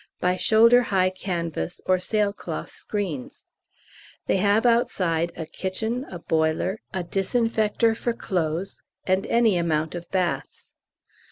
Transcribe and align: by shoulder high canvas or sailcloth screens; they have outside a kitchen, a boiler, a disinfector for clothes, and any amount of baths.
by 0.19 0.35
shoulder 0.35 0.81
high 0.89 1.11
canvas 1.11 1.79
or 1.85 1.99
sailcloth 1.99 2.71
screens; 2.71 3.45
they 4.25 4.37
have 4.37 4.65
outside 4.65 5.31
a 5.35 5.45
kitchen, 5.45 6.05
a 6.05 6.17
boiler, 6.17 6.79
a 6.91 7.03
disinfector 7.03 7.93
for 7.95 8.11
clothes, 8.11 8.81
and 9.05 9.27
any 9.27 9.57
amount 9.57 9.93
of 9.93 10.09
baths. 10.09 10.73